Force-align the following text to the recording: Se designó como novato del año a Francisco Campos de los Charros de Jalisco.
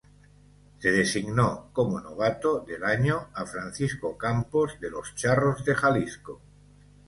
Se 0.79 0.89
designó 0.89 1.69
como 1.73 2.01
novato 2.01 2.61
del 2.61 2.83
año 2.83 3.27
a 3.35 3.45
Francisco 3.45 4.17
Campos 4.17 4.79
de 4.79 4.89
los 4.89 5.13
Charros 5.13 5.63
de 5.63 5.75
Jalisco. 5.75 6.41